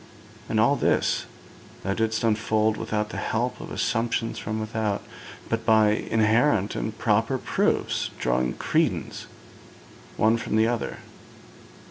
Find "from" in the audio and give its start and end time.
4.39-4.59, 10.37-10.55